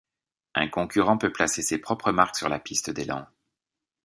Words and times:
Un 0.55 0.67
concurrent 0.67 1.19
peut 1.19 1.31
placer 1.31 1.61
ses 1.61 1.77
propres 1.77 2.11
marques 2.11 2.35
sur 2.35 2.49
la 2.49 2.57
piste 2.57 2.89
d'élan. 2.89 3.27